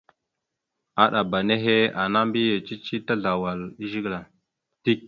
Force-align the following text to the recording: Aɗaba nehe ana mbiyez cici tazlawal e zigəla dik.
Aɗaba 1.03 1.37
nehe 1.47 1.75
ana 2.01 2.19
mbiyez 2.27 2.63
cici 2.67 2.95
tazlawal 3.07 3.61
e 3.81 3.83
zigəla 3.91 4.19
dik. 4.83 4.99